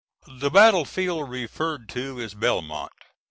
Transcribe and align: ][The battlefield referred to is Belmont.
][The 0.27 0.49
battlefield 0.49 1.29
referred 1.29 1.87
to 1.89 2.19
is 2.19 2.33
Belmont. 2.33 2.91